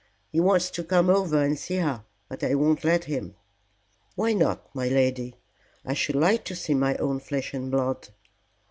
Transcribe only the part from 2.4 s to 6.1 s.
I won't let him." "Why not, my lady? I